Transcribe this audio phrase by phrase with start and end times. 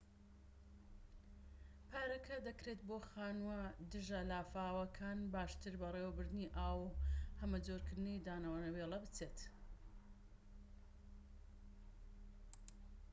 [1.91, 3.59] پارەکە دەکرێت بۆ خانووە
[3.91, 6.95] دژە-لافاوەکان باشتر بەڕێوەبردنی ئاو و
[7.41, 9.37] هەمەجۆرکردنی دانەوێڵە بچێت